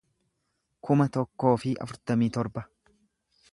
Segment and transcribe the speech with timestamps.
[0.87, 2.67] kuma tokkoo fi afurtamii torba